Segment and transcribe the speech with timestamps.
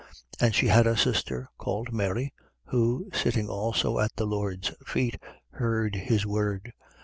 [0.39, 0.45] 10:39.
[0.47, 2.33] And she had a sister called Mary.
[2.69, 5.19] who, sitting also at the Lord's feet,
[5.51, 6.73] heard his word.